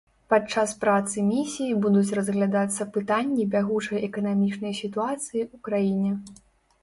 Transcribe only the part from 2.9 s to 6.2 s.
пытанні бягучай эканамічнай сітуацыі ў краіне.